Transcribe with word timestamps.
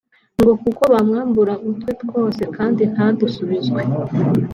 ngo 0.39 0.51
kuko 0.61 0.83
bamwambura 0.93 1.53
utwe 1.69 1.91
twose 2.03 2.41
kandi 2.55 2.81
ntadusubizwe 2.93 3.81